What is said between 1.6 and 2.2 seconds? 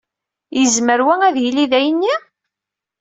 d ayenni?